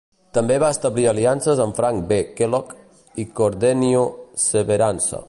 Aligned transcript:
També 0.35 0.55
va 0.61 0.69
establir 0.75 1.03
aliances 1.11 1.61
amb 1.65 1.77
Frank 1.81 2.09
B. 2.13 2.19
Kellogg 2.39 2.73
i 3.25 3.29
Cordenio 3.41 4.05
Severance. 4.51 5.19